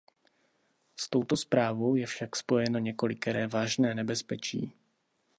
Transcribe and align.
S 0.97 1.09
touto 1.13 1.37
zprávou 1.37 1.95
je 1.95 2.05
však 2.07 2.35
spojeno 2.35 2.79
několikeré 2.79 3.47
vážné 3.47 3.95
nebezpečí. 3.95 4.73